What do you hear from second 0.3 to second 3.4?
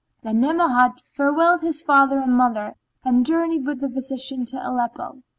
Ni'amah farewelled his father and mother and